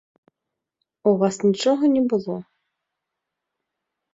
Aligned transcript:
У 1.11 1.13
вас 1.23 1.35
нічога 1.49 1.83
не 1.95 2.03
было. 2.15 2.37